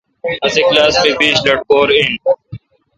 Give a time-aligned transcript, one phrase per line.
[0.45, 2.11] اسی کلاس مہ بیش لٹکور این۔